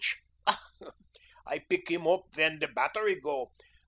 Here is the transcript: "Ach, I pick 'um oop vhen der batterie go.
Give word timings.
"Ach, 0.47 0.63
I 1.53 1.59
pick 1.69 1.91
'um 1.91 2.07
oop 2.13 2.25
vhen 2.35 2.57
der 2.59 2.73
batterie 2.79 3.21
go. 3.21 3.51